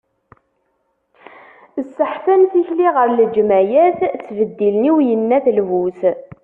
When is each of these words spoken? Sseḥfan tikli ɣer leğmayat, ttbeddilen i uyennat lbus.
Sseḥfan 1.87 2.41
tikli 2.51 2.87
ɣer 2.95 3.09
leğmayat, 3.17 3.99
ttbeddilen 4.17 4.87
i 4.89 4.91
uyennat 4.95 5.45
lbus. 5.57 5.99